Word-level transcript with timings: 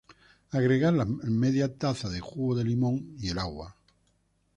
Agregar 0.59 0.91
la 0.93 1.05
media 1.05 1.77
taza 1.77 2.09
de 2.09 2.21
jugo 2.21 2.55
de 2.55 2.63
limón 2.63 3.13
y 3.19 3.29
el 3.29 3.37
agua. 3.37 3.77